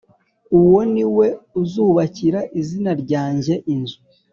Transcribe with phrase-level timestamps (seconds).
[0.59, 1.27] Uwo ni we
[1.61, 3.99] uzubakira izina ryanjye inzu